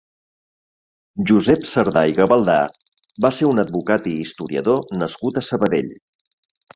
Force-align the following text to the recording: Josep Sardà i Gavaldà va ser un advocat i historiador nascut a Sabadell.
Josep 1.31 1.67
Sardà 1.71 2.01
i 2.11 2.15
Gavaldà 2.19 2.55
va 3.25 3.31
ser 3.41 3.49
un 3.51 3.65
advocat 3.65 4.07
i 4.13 4.15
historiador 4.23 4.81
nascut 5.03 5.39
a 5.39 5.45
Sabadell. 5.49 5.93